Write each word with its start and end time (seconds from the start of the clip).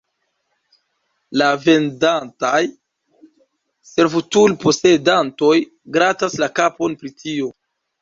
La 1.41 1.49
vendantaj 1.65 2.63
servutul-posedantoj 3.93 5.55
gratas 6.01 6.43
la 6.45 6.55
kapon 6.61 7.01
pri 7.05 7.19
tio. 7.25 7.57